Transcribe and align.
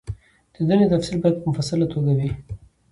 د 0.53 0.55
دندې 0.67 0.87
تفصیل 0.93 1.17
باید 1.21 1.37
په 1.41 1.45
مفصله 1.51 1.85
توګه 1.93 2.11
وي. 2.17 2.29